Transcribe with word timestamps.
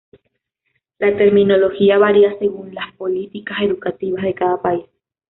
La 0.97 1.15
terminología 1.15 1.99
varía 1.99 2.35
según 2.39 2.73
las 2.73 2.91
políticas 2.97 3.59
educativas 3.61 4.23
de 4.23 4.33
cada 4.33 4.59
país. 4.59 4.85